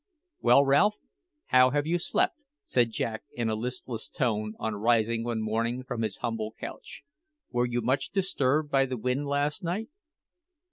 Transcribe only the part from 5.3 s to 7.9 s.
morning from his humble couch. "Were you